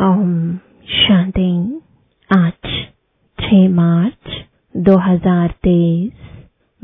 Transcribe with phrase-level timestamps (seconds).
[0.00, 0.56] ओम
[0.88, 1.80] शांति।
[2.36, 2.86] आज
[3.40, 6.12] 6 मार्च 2023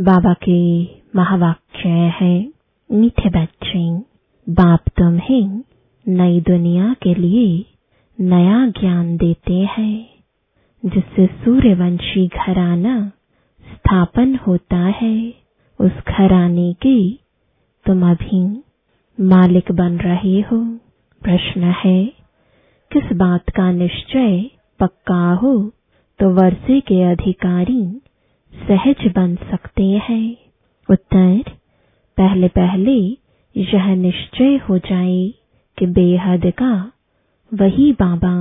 [0.00, 0.84] बाबा के
[1.16, 2.52] महावाक्य है,
[2.92, 3.98] मीठे बच्चे,
[4.52, 5.62] बाप तुम्हें
[6.08, 7.64] नई दुनिया के लिए
[8.20, 10.10] नया ज्ञान देते हैं,
[10.86, 13.08] जिससे सूर्यवंशी घराना
[13.72, 15.34] स्थापन होता है।
[15.80, 17.20] उस घराने की
[17.86, 18.62] तुम अभी
[19.20, 20.78] मालिक बन रहे हो।
[21.22, 22.23] प्रश्न है
[22.94, 24.50] किस बात का निश्चय
[24.80, 25.52] पक्का हो
[26.20, 27.82] तो वर्षे के अधिकारी
[28.52, 30.36] सहज बन सकते हैं।
[30.88, 31.50] उत्तर
[32.18, 32.94] पहले पहले
[33.56, 35.26] यह निश्चय हो जाए
[35.78, 36.72] कि बेहद का
[37.52, 38.34] वही बाबा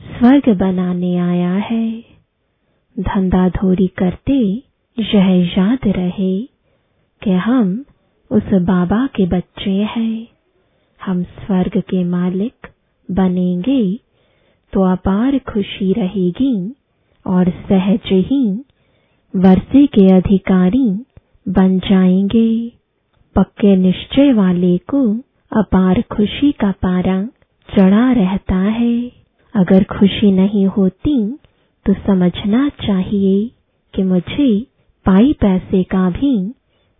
[0.00, 1.86] स्वर्ग बनाने आया है।
[2.96, 4.38] धंधा धोरी करते
[4.96, 6.36] यह याद रहे
[7.22, 7.84] कि हम
[8.30, 10.26] उस बाबा के बच्चे हैं।
[11.00, 12.66] हम स्वर्ग के मालिक
[13.08, 13.82] बनेंगे
[14.72, 16.54] तो अपार खुशी रहेगी
[17.26, 18.44] और सहज ही
[19.34, 20.88] वर्षे के अधिकारी
[21.48, 22.48] बन जाएँगे।
[23.36, 25.02] पक्के निश्चय वाले को
[25.52, 27.22] अपार खुशी का पारा
[27.68, 28.96] चढ़ा रहता है।
[29.54, 31.16] अगर खुशी नहीं होती
[31.86, 33.50] तो समझना चाहिए
[33.94, 34.48] कि मुझे
[35.06, 36.36] पाई पैसे का भी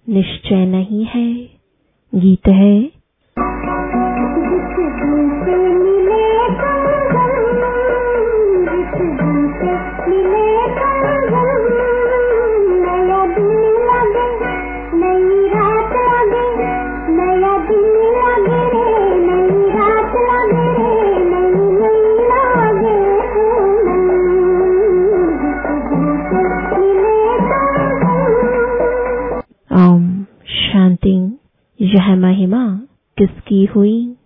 [0.07, 1.33] निश्चय नहीं है।
[2.13, 2.94] गीत है
[33.65, 34.17] किसकी हुई।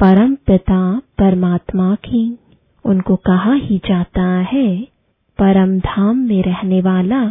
[0.00, 2.38] परम पिता परमात्मा की,
[2.84, 4.82] उनको कहा ही जाता है,
[5.38, 7.26] परम धाम में रहने वाला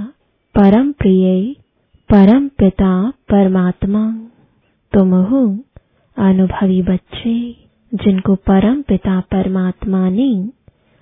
[0.56, 1.56] परम प्रिय
[2.10, 4.12] परम पिता परमात्मा।
[4.94, 5.60] तुम हो
[6.18, 7.56] अनुभवी बच्चे,
[7.94, 10.50] जिनको परम पिता परमात्मा ने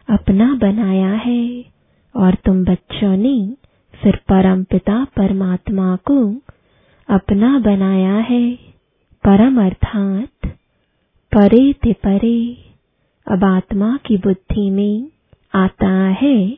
[0.10, 1.66] अपना बनाया है,
[2.16, 3.54] और तुम बच्चों ने
[4.04, 6.36] फिर परम पिता परमात्मा को
[7.10, 8.56] अपना बनाया है।
[9.24, 10.39] परम अर्थात
[11.32, 12.58] परे ते परे,
[13.28, 15.12] अब आत्मा की बुद्धि में
[15.54, 15.90] आता
[16.22, 16.50] है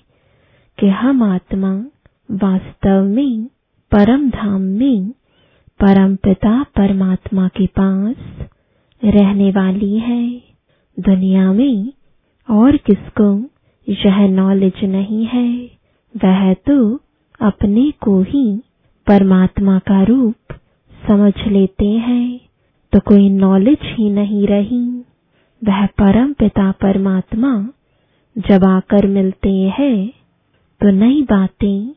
[0.77, 1.73] कि हम आत्मा
[2.31, 3.45] वास्तव में,
[3.91, 5.11] परम धाम में,
[5.79, 8.15] परम पिता परमात्मा के पास
[9.05, 10.41] रहने वाली है।
[10.99, 11.93] दुनिया में
[12.49, 13.49] और किसको
[13.87, 15.65] यह नॉलेज नहीं है,
[16.15, 16.95] वह तो
[17.41, 18.61] अपने को ही
[19.07, 20.53] परमात्मा का रूप
[21.07, 22.50] समझ लेते हैं।
[22.93, 25.03] तो कोई नॉलेज ही नहीं रही।
[25.61, 27.69] वह परम पिता परमात्मा
[28.37, 30.13] जब आकर मिलते हैं
[30.81, 31.91] तो नई बातें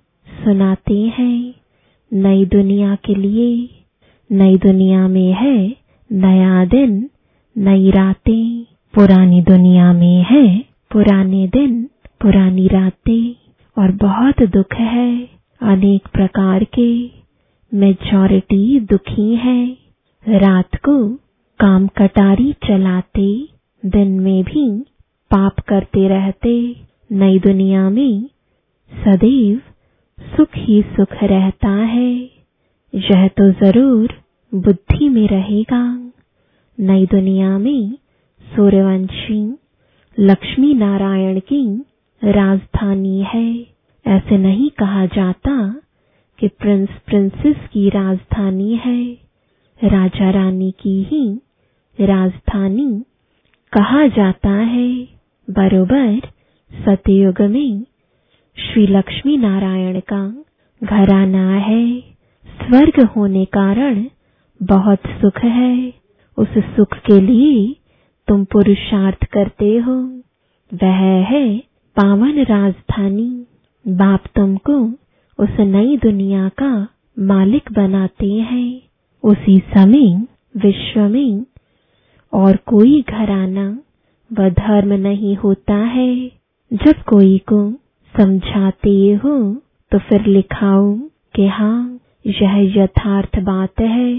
[0.45, 1.55] सुनाते हैं।
[2.13, 3.69] नई दुनिया के लिए,
[4.33, 5.77] नई दुनिया में है,
[6.13, 7.11] नया दिन,
[7.59, 10.59] नई रातें। पुरानी दुनिया में है,
[10.93, 11.89] पुराने दिन,
[12.21, 13.35] पुरानी रातें।
[13.77, 15.29] और बहुत दुख है
[15.63, 17.11] अनेक प्रकार के।
[17.73, 19.84] मेजॉरिटी दुखी है।
[20.29, 21.15] रात को
[21.61, 23.49] काम कटारी चलाते,
[23.87, 24.81] दिन में भी
[25.31, 26.77] पाप करते रहते।
[27.13, 28.23] नई दुनिया में
[28.93, 29.61] सदैव
[30.37, 32.31] सुख ही सुख रहता है।
[32.95, 34.15] यह तो ज़रूर
[34.55, 36.11] बुद्धि में रहेगा।
[36.81, 37.93] नई दुनिया में
[38.57, 39.59] सूर्यवंशी,
[40.21, 41.85] लक्ष्मी नारायण की
[42.25, 43.67] राजधानी है।
[44.07, 45.81] ऐसे नहीं कहा जाता
[46.39, 49.24] कि प्रिंस प्रिंसेस की राजधानी है।
[49.85, 51.41] राजा रानी की ही
[52.01, 53.05] राजधानी
[53.73, 55.05] कहा जाता है।
[55.51, 56.21] बरोबर
[56.73, 57.85] सतयुग में
[58.59, 60.45] श्री लक्ष्मी नारायण का
[60.83, 62.01] घराना है।
[62.47, 64.05] स्वर्ग होने कारण
[64.63, 65.95] बहुत सुख है।
[66.39, 67.77] उस सुख के लिए
[68.29, 70.23] तुम पुरुषार्थ करते हो।
[70.75, 71.59] वह है
[71.97, 73.47] पावन राजधानी।
[73.89, 74.79] बाप तुमको
[75.39, 76.89] उस नई दुनिया का
[77.19, 78.83] मालिक बनाते हैं।
[79.25, 80.07] उसी समय
[80.55, 81.45] विश्व में
[82.33, 83.67] और कोई घराना
[84.31, 86.15] व धर्म नहीं होता है।
[86.71, 87.61] जब कोई को
[88.15, 88.91] समझाते
[89.25, 89.35] हो
[89.93, 90.93] तो फिर लिखाओ
[91.35, 94.13] कि हाँ यह यथार्थ बात है।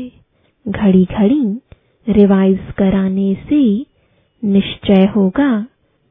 [0.66, 1.44] घड़ी घड़ी
[2.08, 3.62] रिवाइज कराने से
[4.44, 5.66] निश्चय होगा,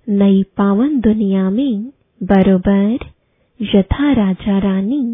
[0.06, 1.84] नई पावन दुनिया में
[2.20, 3.06] बरोबर
[3.60, 5.04] यथा राजा रानी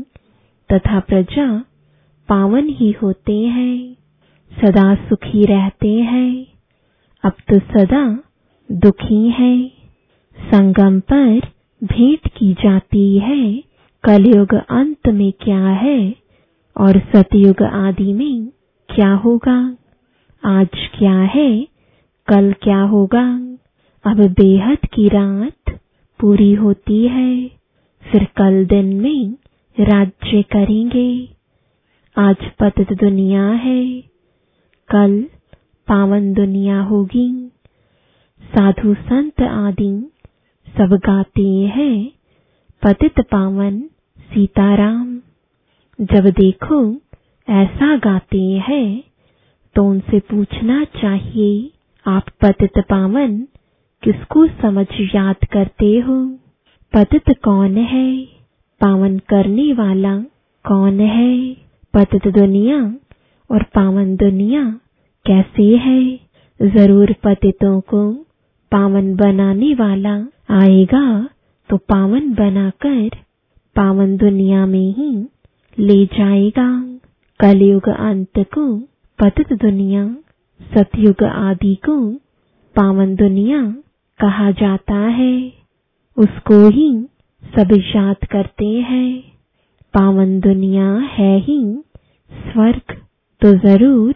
[0.71, 1.47] तथा प्रजा
[2.31, 3.97] पावन ही होते हैं,
[4.53, 6.47] सदा सुखी रहते हैं।
[7.25, 8.19] अब तो सदा
[8.73, 9.69] दुखी है।
[10.39, 11.41] संगम पर
[11.85, 13.65] भेंट की जाती है,
[14.05, 16.15] कलयुग अंत में क्या है
[16.77, 18.47] और सतयुग आदि में
[18.95, 19.77] क्या होगा?
[20.45, 20.69] आज
[20.99, 21.69] क्या है,
[22.27, 23.57] कल क्या होगा?
[24.05, 25.81] अब बेहद की रात
[26.21, 27.49] पूरी होती है,
[28.03, 29.35] फिर कल दिन में
[29.81, 31.40] राज्य करेंगे।
[32.17, 34.01] आज पतित दुनिया है।
[34.89, 35.23] कल
[35.89, 37.53] पावन दुनिया होगी।
[38.43, 40.11] साधु संत आदि
[40.69, 42.13] सब गाते हैं।
[42.83, 43.81] पतित पावन
[44.21, 45.21] सीताराम।
[46.01, 46.95] जब देखो
[47.49, 49.03] ऐसा गाते हैं
[49.75, 51.71] तो उनसे पूछना चाहिए,
[52.07, 53.39] आप पतित पावन
[54.03, 56.39] किसको समझ याद करते हो?
[56.93, 58.25] पतित कौन है?
[58.81, 60.19] पावन करने वाला
[60.65, 61.70] कौन है?
[61.95, 62.79] पतित दुनिया
[63.51, 64.65] और पावन दुनिया
[65.27, 66.03] कैसे है?
[66.61, 68.03] ज़रूर पतितों को
[68.73, 70.15] पावन बनाने वाला
[70.57, 71.05] आएगा
[71.71, 73.09] तो पावन बनाकर
[73.77, 75.11] पावन दुनिया में ही
[75.79, 76.69] ले जाएगा।
[77.41, 78.65] कलयुग अंत को
[79.19, 80.05] पतित दुनिया
[80.61, 81.97] सतयुग आदि को
[82.77, 83.63] पावन दुनिया
[84.21, 85.35] कहा जाता है।
[86.17, 86.91] उसको ही
[87.45, 89.40] सभी याद करते हैं।
[89.95, 91.85] पावन दुनिया है ही।
[92.31, 92.97] स्वर्ग
[93.41, 94.13] तो ज़रूर।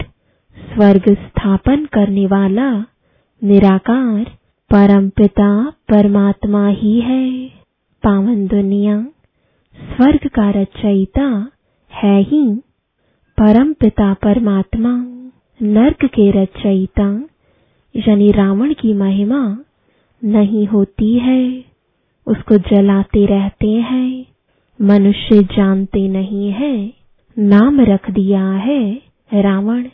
[0.56, 2.84] स्वर्ग स्थापन करने वाला
[3.42, 4.24] निराकार
[4.70, 7.48] परमपिता परमात्मा ही है।
[8.02, 9.06] पावन दुनिया,
[9.76, 11.50] स्वर्ग का रचयिता
[11.92, 12.54] है ही।
[13.38, 14.92] परमपिता परमात्मा,
[15.62, 17.28] नर्क के रचयिता,
[17.96, 19.58] यानी रावण की महिमा
[20.24, 21.64] नहीं होती है।
[22.26, 24.33] उसको जलाते रहते हैं।
[24.80, 26.92] मनुष्य जानते नहीं है,
[27.36, 29.86] नाम रख दिया है, रावण।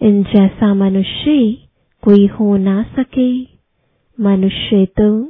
[0.00, 1.56] इन जैसा मनुष्य
[2.02, 3.42] कोई हो ना सके।
[4.18, 5.22] मनुष्य तो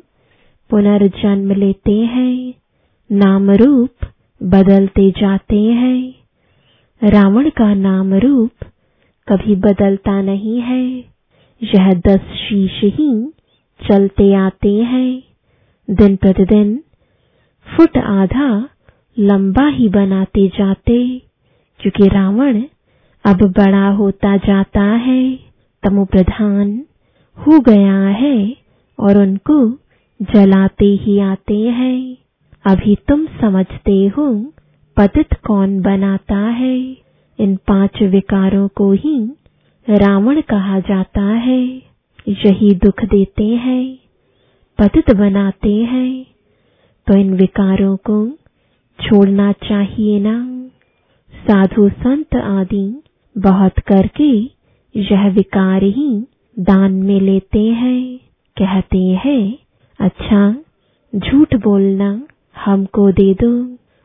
[0.71, 2.55] पुनर्जन्म लेते हैं
[3.11, 4.07] नाम रूप
[4.41, 6.15] बदलते जाते हैं।
[7.03, 8.65] रावण का नाम रूप
[9.29, 10.85] कभी बदलता नहीं है,
[11.63, 13.11] यह दस शीश ही
[13.81, 15.23] चलते आते हैं।
[15.89, 16.77] दिन प्रतिदिन
[17.67, 18.69] फुट आधा
[19.19, 21.23] लंबा ही बनाते जाते,
[21.81, 22.63] क्योंकि रावण
[23.25, 25.39] अब बड़ा होता जाता है,
[25.83, 26.85] तमो प्रधान
[27.39, 28.57] हो गया है
[28.99, 29.71] और उनको
[30.23, 32.17] जलाते ही आते हैं।
[32.65, 34.53] अभी तुम समझते हो
[34.97, 36.79] पतित कौन बनाता है।
[37.39, 39.33] इन पाँच विकारों को ही
[39.91, 41.65] रावण कहा जाता है।
[42.29, 43.99] यही दुख देते हैं,
[44.79, 46.27] पतित बनाते हैं।
[47.07, 48.27] तो इन विकारों को
[48.99, 50.37] छोड़ना चाहिए ना।
[51.33, 52.85] साधु संत आदि
[53.37, 54.31] बहुत करके
[54.95, 56.09] यह विकार ही
[56.57, 58.19] दान में लेते हैं।
[58.57, 59.59] कहते हैं
[60.01, 60.51] अच्छा
[61.13, 62.11] झूठ बोलना
[62.57, 63.53] हमको दे दो।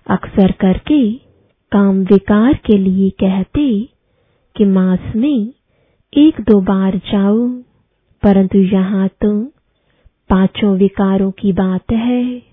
[0.07, 1.01] अक्सर करके
[1.71, 3.67] काम विकार के लिए कहते
[4.55, 5.53] कि मास में
[6.13, 7.47] एक दो बार जाओ,
[8.23, 9.33] परंतु यहाँ तो
[10.29, 12.48] पाँचों विकारों की बात है।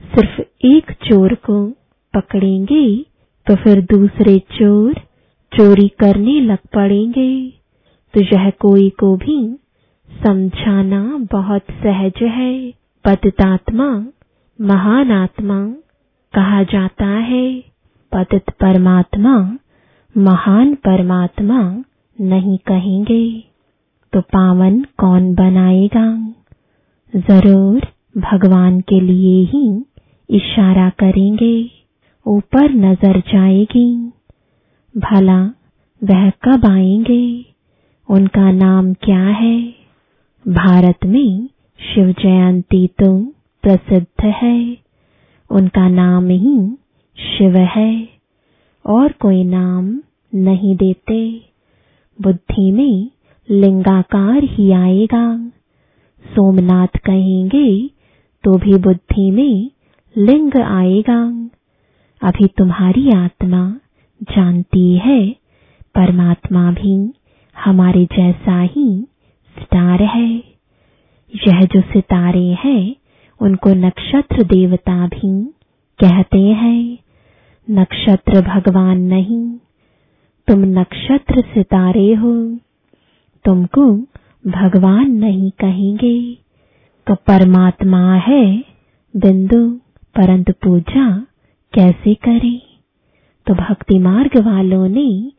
[0.00, 1.66] सिर्फ़ एक चोर को
[2.14, 2.84] पकड़ेंगे
[3.46, 4.94] तो फिर दूसरे चोर
[5.52, 7.50] चोरी करने लग पड़ेंगे।
[8.14, 9.38] तो यह कोई को भी
[10.10, 11.02] समझाना
[11.32, 12.72] बहुत सहज है।
[13.04, 13.88] पतितात्मा,
[14.60, 15.58] महान आत्मा
[16.34, 17.64] कहा जाता है।
[18.12, 19.58] पतित परमात्मा,
[20.16, 21.84] महान परमात्मा
[22.20, 23.44] नहीं कहेंगे।
[24.12, 26.34] तो पावन कौन बनाएगा?
[27.12, 27.86] ज़रूर
[28.20, 29.84] भगवान के लिए ही
[30.30, 31.70] इशारा करेंगे,
[32.26, 34.12] ऊपर नज़र जाएगी।
[34.98, 35.42] भला,
[36.04, 37.44] वह कब आएँगे?
[38.10, 39.74] उनका नाम क्या है?
[40.48, 43.24] भारत में शिव जयंती तो
[43.62, 44.76] प्रसिद्ध है।
[45.50, 46.76] उनका नाम ही
[47.18, 48.08] शिव है।
[48.86, 50.00] और कोई नाम
[50.34, 51.40] नहीं देते।
[52.22, 53.10] बुद्धि में
[53.50, 55.48] लिंगाकार ही आएगा।
[56.26, 57.90] सोमनाथ कहेंगे
[58.44, 59.70] तो भी बुद्धि में
[60.18, 61.50] लिंग आएगा।
[62.22, 63.76] अभी तुम्हारी आत्मा
[64.22, 65.30] जानती है,
[65.94, 67.14] परमात्मा भी
[67.64, 69.06] हमारे जैसा ही
[69.58, 70.34] स्टार है।
[71.48, 72.96] यह जो सितारे हैं,
[73.40, 75.44] उनको नक्षत्र देवता भी
[76.04, 76.98] कहते हैं।
[77.70, 79.58] नक्षत्र भगवान नहीं,
[80.48, 82.58] तुम नक्षत्र सितारे हो।
[83.44, 83.92] तुमको
[84.46, 86.34] भगवान नहीं कहेंगे।
[87.06, 88.64] तो परमात्मा है,
[89.16, 89.80] बिंदु।
[90.16, 91.26] परंतु पूजा
[91.74, 92.60] कैसे करें?
[93.46, 95.32] तो भक्ति मार्ग वालों ने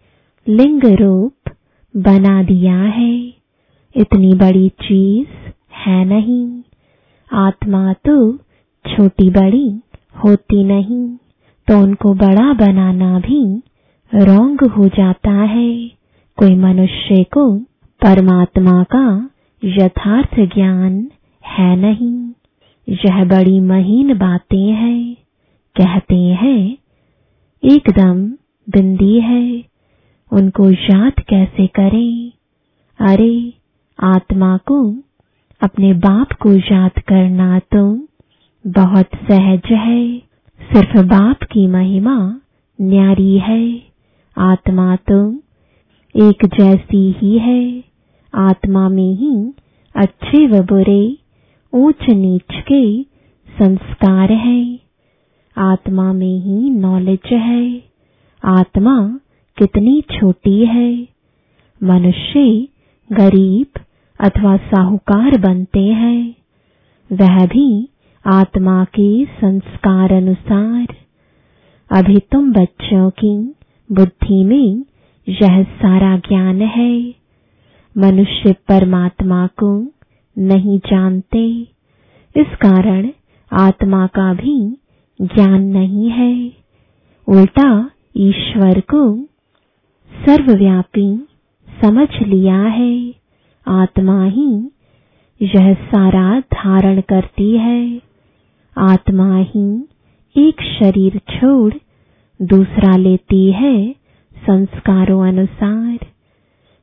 [0.48, 1.52] लिंग रूप
[1.98, 3.28] बना दिया है।
[3.96, 5.28] इतनी बड़ी चीज़
[5.74, 6.62] है नहीं।
[7.34, 8.38] आत्मा तो
[8.88, 9.80] छोटी बड़ी
[10.26, 11.18] होती नहीं।
[11.68, 13.64] तो उनको बड़ा बनाना भी
[14.16, 15.88] रोंग हो जाता है।
[16.38, 17.60] कोई मनुष्य को
[18.06, 19.30] परमात्मा का
[19.64, 21.12] यथार्थ ज्ञान
[21.46, 22.25] है नहीं।
[22.90, 25.16] यह बड़ी महीन बातें हैं।
[25.82, 26.78] कहते हैं,
[27.64, 28.28] एकदम
[28.70, 29.64] बिंदी है।
[30.32, 32.32] उनको याद कैसे करें?
[33.00, 33.54] अरे,
[34.04, 34.96] आत्मा को,
[35.62, 38.08] अपने बाप को याद करना तो
[38.68, 40.18] बहुत सहज है।
[40.74, 42.40] सिर्फ़ बाप की महिमा
[42.82, 43.82] न्यारी है।
[44.38, 45.36] आत्मा तो
[46.16, 47.84] एक जैसी ही है।
[48.36, 49.54] आत्मा में ही
[49.96, 51.18] अच्छे व बुरे
[51.76, 53.04] ऊंच नीच के
[53.48, 54.80] संस्कार है।
[55.58, 57.84] आत्मा में ही नॉलेज है।
[58.46, 59.20] आत्मा
[59.58, 61.08] कितनी छोटी है।
[61.84, 62.68] मनुष्य
[63.12, 63.80] गरीब
[64.20, 66.36] अथवा साहूकार बनते हैं।
[67.12, 67.90] वह भी
[68.26, 70.88] आत्मा के संस्कार अनुसार।
[71.92, 73.56] अभी तुम बच्चों की
[73.92, 74.86] बुद्धि में
[75.30, 77.16] यह सारा ज्ञान है।
[77.98, 79.95] मनुष्य परमात्मा को
[80.38, 81.62] नहीं जानते।
[82.38, 83.10] इस कारण
[83.52, 84.78] आत्मा का भी
[85.22, 86.52] ज्ञान नहीं है।
[87.28, 89.24] उल्टा ईश्वर को
[90.26, 91.28] सर्वव्यापी
[91.82, 93.14] समझ लिया है।
[93.68, 94.72] आत्मा ही
[95.42, 98.02] यह सारा धारण करती है।
[98.78, 99.88] आत्मा ही
[100.38, 101.74] एक शरीर छोड़
[102.42, 103.92] दूसरा लेती है
[104.38, 105.98] संस्कारों अनुसार।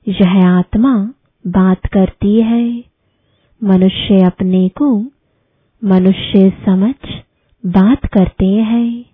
[0.09, 1.13] यह आत्मा
[1.47, 2.92] बात करती है।
[3.63, 4.87] मनुष्य अपने को
[5.83, 6.95] मनुष्य समझ
[7.65, 9.05] बात करते हैं।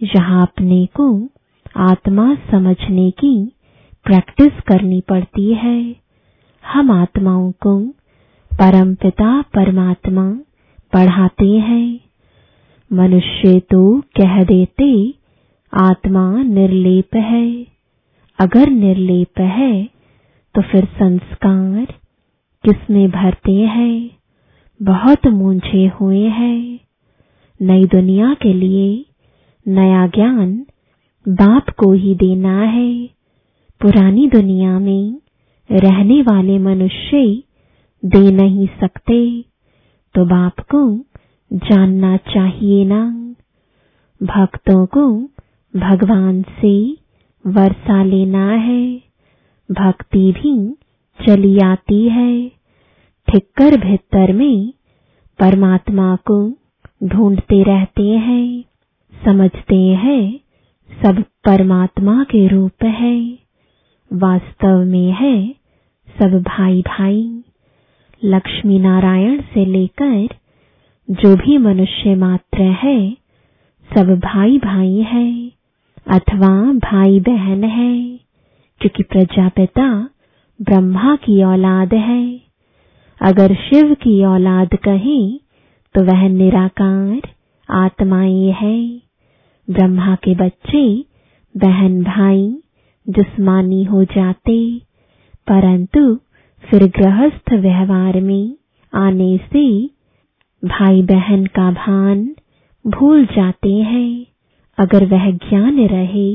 [0.00, 1.28] यहाँ अपने को
[1.76, 3.52] आत्मा समझने की
[4.04, 5.96] प्रैक्टिस करनी पड़ती है।
[6.64, 7.78] हम आत्माओं को
[8.52, 10.30] परमपिता परमात्मा
[10.92, 12.00] पढ़ाते हैं।
[12.90, 15.14] मनुष्य तो कह देते,
[15.72, 17.66] आत्मा निर्लेप है।
[18.38, 19.84] अगर निर्लेप है
[20.54, 21.86] तो फिर संस्कार
[22.64, 24.10] किसमें भरते हैं,
[24.80, 26.80] बहुत मूंझे हुए हैं।
[27.60, 29.04] नई दुनिया के लिए
[29.66, 30.52] नया ज्ञान
[31.26, 32.92] बाप को ही देना है।
[33.80, 35.18] पुरानी दुनिया में
[35.70, 37.24] रहने वाले मनुष्य
[38.02, 39.20] दे नहीं सकते
[40.14, 40.82] तो बाप को
[41.52, 43.02] जानना चाहिए ना।
[44.20, 45.06] भक्तों को
[45.74, 46.74] भगवान से
[47.44, 48.84] वर्षा लेना है।
[49.68, 50.54] भक्ति भी
[51.26, 52.48] चली आती है।
[53.28, 54.72] ठिक्कर भीतर में
[55.38, 56.52] परमात्मा को
[57.04, 58.64] ढूंढते रहते हैं,
[59.24, 60.40] समझते हैं,
[60.90, 63.38] सब परमात्मा के रूप है।
[64.10, 65.54] वास्तव में है
[66.20, 67.42] सब भाई भाई
[68.24, 70.28] लक्ष्मी नारायण से लेकर
[71.08, 73.10] जो भी मनुष्य मात्र है,
[73.90, 75.52] सब भाई भाई है,
[76.06, 78.18] अथवा भाई बहन है,
[78.80, 79.88] क्योंकि प्रजापिता
[80.62, 82.40] ब्रह्मा की औलाद है।
[83.20, 85.40] अगर शिव की औलाद कहें
[85.94, 87.20] तो वह निराकार
[87.70, 89.02] आत्माएँ है।
[89.70, 91.04] ब्रह्मा के बच्चे,
[91.56, 92.58] बहन भाई
[93.06, 94.78] जिस्मानी हो जाते।
[95.48, 96.14] परंतु
[96.62, 98.56] फिर गृहस्थ व्यवहार में
[98.94, 99.86] आने से
[100.64, 102.34] भाई बहन का भान
[102.86, 104.26] भूल जाते हैं।
[104.78, 106.34] अगर वह ज्ञान रहे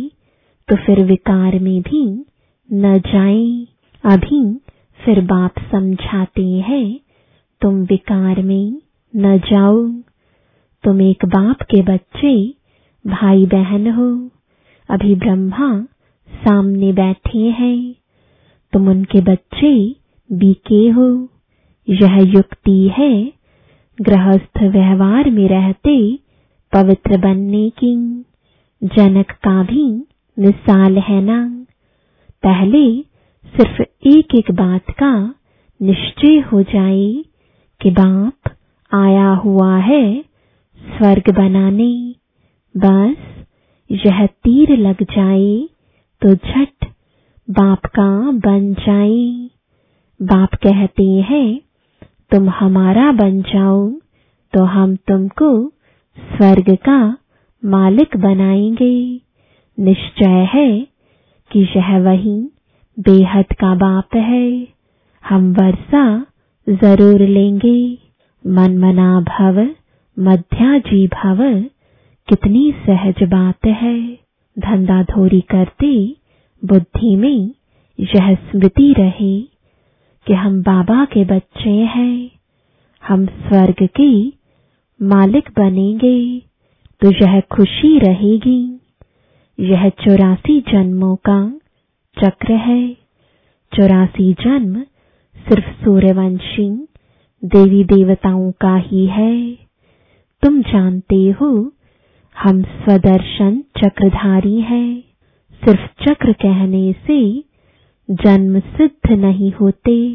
[0.68, 2.26] तो फिर विकार में भी
[2.74, 3.73] न जाए।
[4.06, 4.56] अभी
[5.06, 7.00] फिर बाप समझाते हैं,
[7.62, 8.82] तुम विकार में
[9.16, 9.88] न जाओ।
[10.84, 12.54] तुम एक बाप के बच्चे
[13.08, 14.30] भाई बहन हो।
[14.90, 15.82] अभी ब्रह्मा
[16.30, 17.96] सामने बैठे हैं।
[18.74, 19.96] तुम उनके बच्चे,
[20.32, 21.28] बीके हो।
[21.90, 23.34] यह युक्ति है,
[24.02, 26.20] गृहस्थ व्यवहार में रहते
[26.74, 28.26] पवित्र बनने की।
[28.84, 30.08] जनक का भी
[30.40, 31.66] मिसाल है ना।
[32.44, 33.13] पहले
[33.46, 35.12] सिर्फ़ एक एक बात का
[35.80, 37.24] निश्चय हो जाए
[37.82, 38.50] कि बाप
[38.92, 40.04] आया हुआ है
[40.80, 41.92] स्वर्ग बनाने।
[42.76, 43.18] बस
[43.90, 45.68] यह तीर लग जाए
[46.22, 46.86] तो झट
[47.48, 48.10] बाप का
[48.46, 49.50] बन जाए।
[50.20, 51.60] बाप कहते हैं,
[52.32, 53.90] तुम हमारा बन जाओ
[54.54, 55.52] तो हम तुमको
[56.18, 56.98] स्वर्ग का
[57.64, 58.96] मालिक बनाएँगे।
[59.78, 60.70] निश्चय है
[61.52, 62.40] कि यह वही
[62.98, 64.68] बेहद का बाप है।
[65.24, 66.26] हम वर्षा
[66.68, 67.98] ज़रूर लेंगे।
[68.48, 69.60] मन मना भव,
[70.18, 71.38] मध्याजी भव,
[72.28, 73.98] कितनी सहज बात है।
[74.58, 76.16] धंधा धोरी करते,
[76.62, 77.54] बुद्धि में
[78.00, 79.42] यह स्मृति रहे
[80.28, 82.32] कि हम बाबा के बच्चे हैं।
[83.04, 84.14] हम स्वर्ग के
[85.00, 86.40] मालिक बनेंगे
[87.02, 88.80] तो यह खुशी रहेगी।
[89.60, 91.40] यह चौरासी जन्मों का
[92.22, 92.94] चक्र है।
[93.76, 94.82] चौरासी जन्म
[95.50, 96.88] सिर्फ़ सूर्यवंशी,
[97.46, 99.56] देवी देवताओं का ही है।
[100.44, 101.72] तुम जानते हो,
[102.38, 105.04] हम स्वदर्शन चक्रधारी हैं।
[105.66, 107.44] सिर्फ़ चक्र कहने से
[108.12, 110.14] जन्म सिद्ध नहीं होते।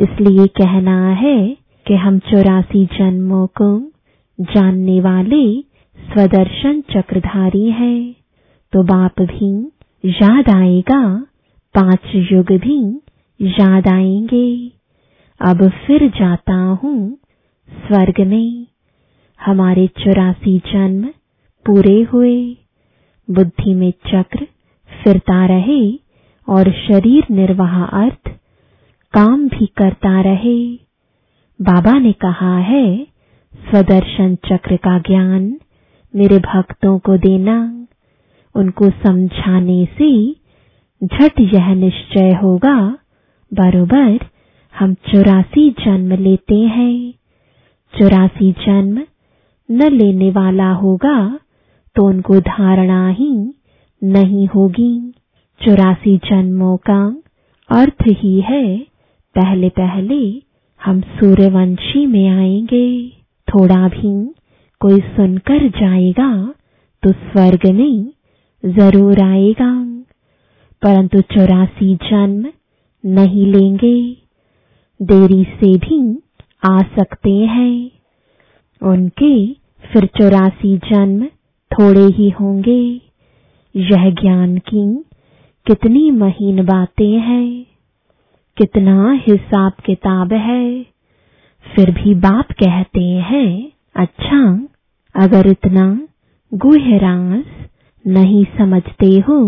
[0.00, 3.92] इसलिए कहना है कि हम चौरासी जन्मों को
[4.40, 5.60] जानने वाले
[5.98, 8.14] स्वदर्शन चक्रधारी हैं।
[8.72, 9.72] तो बाप भी
[10.06, 11.26] याद आएगा।
[11.74, 13.00] पाँच युग भी
[13.40, 14.72] याद आएँगे।
[15.40, 17.18] अब फिर जाता हूँ
[17.70, 18.66] स्वर्ग में।
[19.40, 21.04] हमारे चौरासी जन्म
[21.66, 22.56] पूरे हुए।
[23.30, 24.46] बुद्धि में चक्र
[24.90, 25.92] फिरता रहे
[26.48, 28.28] और शरीर निर्वाह अर्थ
[29.12, 30.74] काम भी करता रहे।
[31.62, 33.06] बाबा ने कहा है,
[33.54, 35.60] स्वदर्शन चक्र का ज्ञान
[36.14, 37.86] मेरे भक्तों को देना।
[38.56, 40.10] उनको समझाने से
[41.02, 42.76] झट यह निश्चय होगा,
[43.52, 44.18] बरोबर,
[44.74, 47.14] हम चौरासी जन्म लेते हैं।
[47.94, 49.02] चौरासी जन्म
[49.68, 51.18] न लेने वाला होगा
[51.96, 53.32] तो उनको धारणा ही
[54.02, 55.12] नहीं होगी।
[55.60, 57.00] चौरासी जन्मों का
[57.70, 58.78] अर्थ ही है,
[59.36, 60.20] पहले पहले
[60.80, 63.08] हम सूर्यवंशी में आएँगे।
[63.48, 64.12] थोड़ा भी
[64.80, 66.30] कोई सुनकर जाएगा
[67.02, 68.15] तो स्वर्ग में
[68.66, 69.82] ज़रूर आएगा।
[70.82, 72.46] परंतु चौरासी जन्म
[73.10, 74.16] नहीं लेंगे।
[75.02, 76.22] देरी से भी
[76.70, 77.90] आ सकते हैं।
[78.82, 79.52] उनके
[79.92, 81.26] फिर चौरासी जन्म
[81.70, 83.00] थोड़े ही होंगे।
[83.76, 85.04] यह ज्ञान की
[85.66, 87.66] कितनी महीन बातें हैं।
[88.56, 90.82] कितना हिसाब किताब है।
[91.74, 94.68] फिर भी बाप कहते हैं अच्छा
[95.14, 96.08] अगर इतना
[96.54, 97.65] गुहरास
[98.06, 99.38] नहीं समझते हो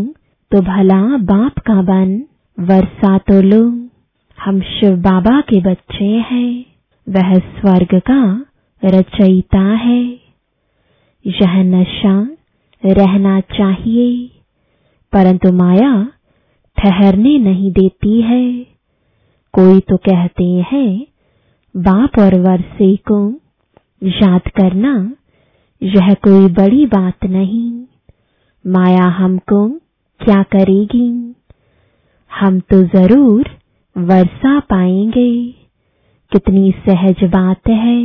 [0.53, 2.23] तो भला बाप का बन,
[2.59, 3.62] वर्षा तो लो।
[4.38, 6.64] हम शिव बाबा के बच्चे हैं,
[7.07, 8.47] वह स्वर्ग का
[8.83, 10.03] रचयिता है।
[11.25, 12.14] यह नशा
[12.83, 14.31] रहना चाहिए,
[15.12, 15.92] परंतु माया
[16.79, 18.66] ठहरने नहीं देती है।
[19.55, 21.07] कोई तो कहते हैं,
[21.75, 23.21] बाप और वर्षे को
[24.05, 24.94] याद करना,
[25.83, 27.88] यह कोई बड़ी बात नहीं।
[28.64, 29.68] माया हमको
[30.21, 31.35] क्या करेगी?
[32.33, 33.51] हम तो ज़रूर
[33.97, 35.31] वर्षा पाएँगे।
[36.33, 38.03] कितनी सहज बात है।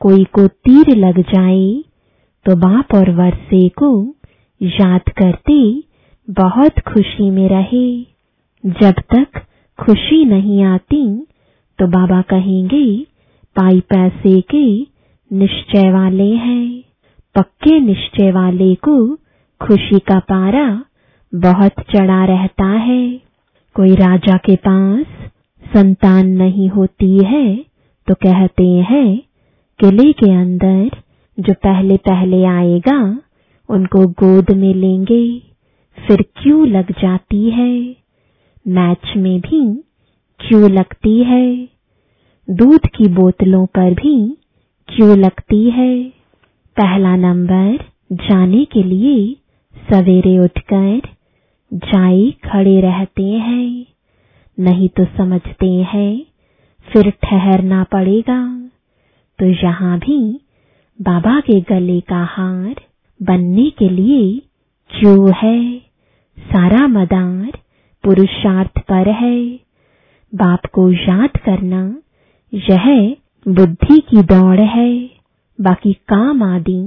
[0.00, 1.82] कोई को तीर लग जाए
[2.46, 3.90] तो बाप और वर्षे को
[4.60, 5.58] याद करते
[6.28, 7.88] बहुत खुशी में रहे।
[8.64, 9.40] जब तक
[9.78, 11.04] खुशी नहीं आती
[11.78, 12.86] तो बाबा कहेंगे,
[13.56, 14.66] पाई पैसे के
[15.30, 16.82] निश्चय वाले हैं।
[17.34, 18.98] पक्के निश्चय वाले को
[19.60, 20.66] खुशी का पारा
[21.32, 23.00] बहुत चढ़ा रहता है।
[23.76, 25.06] कोई राजा के पास
[25.64, 27.46] संतान नहीं होती है
[28.08, 29.08] तो कहते हैं
[29.80, 30.90] किले के अंदर
[31.38, 32.98] जो पहले पहले आएगा,
[33.68, 35.24] उनको गोद में लेंगे।
[35.98, 37.72] फिर क्यों लग जाती है?
[38.66, 39.60] मैच में भी
[40.40, 41.68] क्यों लगती है?
[42.48, 44.16] दूध की बोतलों पर भी
[44.88, 45.92] क्यों लगती है?
[46.76, 47.76] पहला नंबर
[48.12, 49.36] जाने के लिए
[49.90, 51.00] सवेरे उठकर
[51.74, 53.86] जाई खड़े रहते हैं,
[54.58, 56.22] नहीं तो समझते हैं,
[56.88, 58.40] फिर ठहरना पड़ेगा।
[59.38, 60.40] तो यहाँ भी
[60.98, 62.74] बाबा के गले का हार
[63.20, 64.42] बनने के लिए
[64.90, 65.78] क्यों है?
[66.38, 67.58] सारा मदार
[68.04, 69.38] पुरुषार्थ पर है।
[70.32, 71.82] बाप को याद करना
[72.52, 75.10] यह बुद्धि की दौड़ है।
[75.58, 76.80] बाकी काम आदि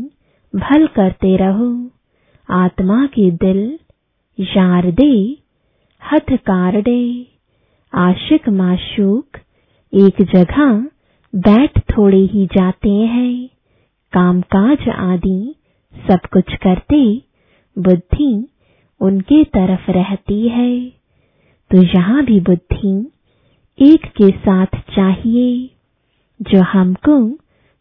[0.53, 1.71] भल करते रहो।
[2.49, 3.79] आत्मा के दिल
[4.39, 5.37] यार दे
[6.01, 7.27] हथ कारडे
[7.93, 9.37] आशिक माशूक,
[9.93, 10.73] एक जगह
[11.35, 13.47] बैठ थोड़े ही जाते हैं,
[14.13, 15.55] कामकाज आदि
[15.93, 17.01] सब कुछ करते
[17.77, 18.47] बुद्धि
[19.01, 20.89] उनके तरफ़ रहती है।
[21.71, 23.11] तो यहाँ भी बुद्धि
[23.79, 25.69] एक के साथ चाहिए,
[26.39, 27.19] जो हमको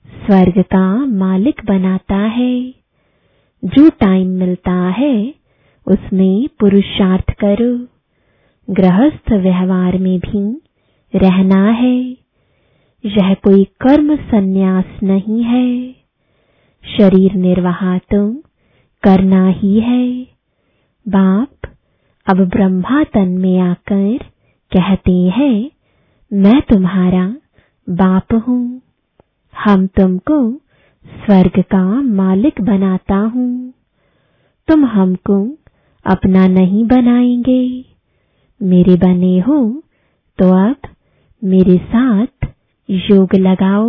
[0.07, 2.80] स्वर्ग का मालिक बनाता है।
[3.65, 5.35] जो टाइम मिलता है,
[5.87, 7.87] उसमें पुरुषार्थ करो।
[8.75, 10.63] गृहस्थ व्यवहार में भी
[11.15, 12.01] रहना है।
[13.07, 15.93] यह कोई कर्म संन्यास नहीं है।
[16.99, 18.43] शरीर निर्वाह तो
[19.03, 20.23] करना ही है।
[21.09, 21.77] बाप
[22.27, 24.19] अब ब्रह्मा तन में आकर
[24.77, 25.71] कहते हैं,
[26.33, 27.37] मैं तुम्हारा
[27.89, 28.81] बाप हूँ।
[29.65, 30.61] हम तुमको
[31.05, 33.73] स्वर्ग का मालिक बनाता हूँ।
[34.69, 35.37] तुम हमको
[36.07, 37.63] अपना नहीं बनाएँगे।
[38.61, 39.59] मेरे बने हो
[40.39, 40.89] तो अब
[41.43, 42.49] मेरे साथ
[42.89, 43.89] योग लगाओ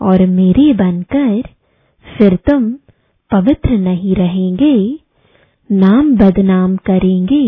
[0.00, 1.42] और मेरे बनकर
[2.06, 2.70] फिर तुम
[3.30, 4.76] पवित्र नहीं रहेंगे,
[5.70, 7.46] नाम बदनाम करेंगे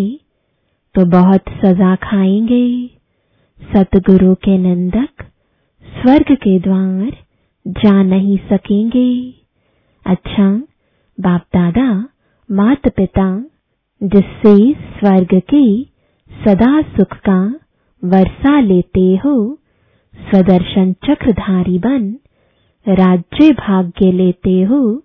[0.94, 2.66] तो बहुत सजा खाएँगे।
[3.60, 5.22] सतगुरु के निंदक
[5.87, 7.23] स्वर्ग के द्वार
[7.66, 9.35] जा नहीं सकेंगे।
[10.07, 10.48] अच्छा
[11.20, 12.09] बाप दादा
[12.50, 13.44] मात पिता
[14.03, 15.92] जिससे स्वर्ग की
[16.31, 17.61] सदा सुख का
[18.05, 19.59] वर्षा लेते हो,
[20.14, 22.16] स्वदर्शन चक्रधारी बन,
[22.88, 25.03] राज्य भाग्य लेते हो,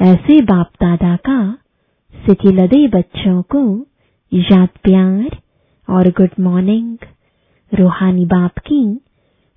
[0.00, 1.58] ऐसे बाप दादा का
[2.14, 3.86] सिकिलदे बच्चों को
[4.32, 5.38] याद प्यार
[5.88, 6.98] और गुड मॉर्निंग।
[7.78, 9.00] रूहानी बाप की,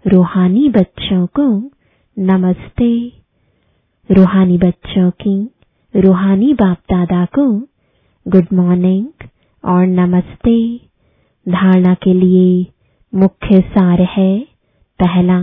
[0.07, 1.71] रूहानी बच्चों को
[2.17, 3.11] नमस्ते।
[4.11, 5.49] रूहानी बच्चों की,
[5.95, 7.59] रूहानी बाप दादा को
[8.27, 9.07] गुड मॉर्निंग
[9.65, 10.77] और नमस्ते।
[11.49, 12.65] धारणा के लिए
[13.15, 14.39] मुख्य सार है,
[14.99, 15.41] पहला,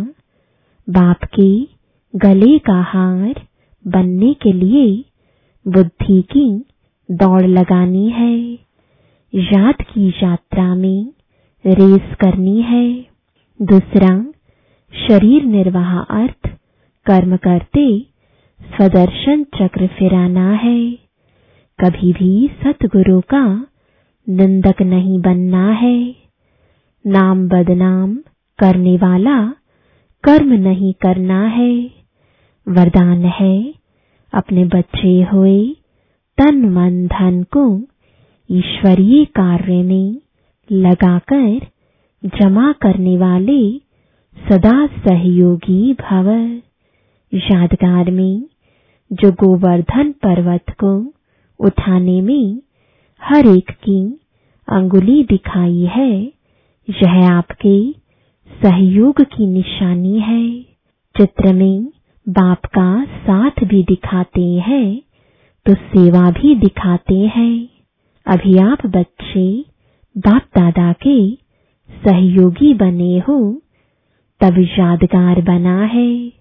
[0.91, 1.69] बाप के
[2.15, 3.47] गले का हार
[3.87, 5.05] बनने के लिए
[5.69, 6.65] बुद्धि की
[7.11, 8.39] दौड़ लगानी है।
[9.35, 11.13] याद की यात्रा में
[11.67, 13.07] रेस करनी है।
[13.63, 14.27] दूसरा,
[15.09, 16.56] शरीर निर्वाह अर्थ
[17.07, 18.07] कर्म करते,
[18.63, 20.93] स्वदर्शन चक्र फिराना है।
[21.81, 23.67] कभी भी सतगुरु का
[24.29, 26.17] निंदक नहीं बनना है।
[27.07, 28.17] नाम बदनाम
[28.59, 29.55] करने वाला
[30.25, 31.91] कर्म नहीं करना है।
[32.69, 33.75] वरदान है
[34.35, 35.77] अपने बच्चे हुए,
[36.39, 37.81] तन मन धन को
[38.51, 40.17] ईश्वरीय कार्य में
[40.73, 41.67] लगाकर
[42.25, 43.79] जमा करने वाले
[44.49, 46.61] सदा सहयोगी भव।
[47.37, 48.43] यादगार में,
[49.11, 50.93] जो गोवर्धन पर्वत को
[51.61, 52.61] उठाने में
[53.23, 54.01] हर एक की
[54.69, 56.13] अंगुली दिखाई है,
[56.89, 57.77] यह आपके
[58.51, 60.63] सहयोग की निशानी है।
[61.15, 61.85] चित्र में
[62.27, 65.03] बाप का साथ भी दिखाते हैं
[65.67, 67.69] तो सेवा भी दिखाते हैं।
[68.27, 69.65] अभी आप बच्चे,
[70.17, 71.19] बाप दादा के
[71.91, 73.39] सहयोगी बने हो,
[74.41, 76.36] तब यादगार बना है।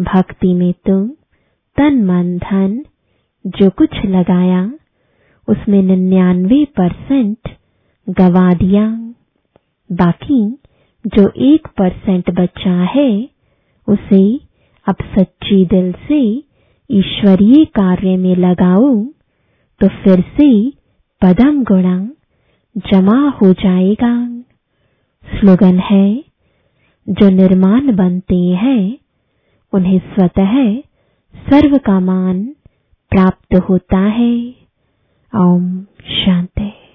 [0.00, 1.08] भक्ति में तुम,
[1.76, 2.84] तन मन धन,
[3.46, 4.72] जो कुछ लगाया,
[5.48, 7.48] उसमें निन्यानवे परसेंट
[8.10, 8.86] गवा दिया।
[9.92, 10.58] बाकी,
[11.06, 13.28] जो एक परसेंट बचा है,
[13.88, 14.40] उसे
[14.86, 16.42] अब सच्ची दिल से
[16.90, 19.04] ईश्वरीय कार्य में लगाओ
[19.80, 20.70] तो फिर से
[21.22, 22.10] पदम गुणा
[22.76, 24.42] जमा हो जाएगा।
[25.24, 26.24] स्लोगन है,
[27.08, 28.98] जो निर्माण बनते हैं
[29.72, 30.80] उन्हें स्वतः
[31.50, 32.44] सर्व का मान
[33.10, 34.54] प्राप्त होता है।
[35.36, 36.87] ओम शांति।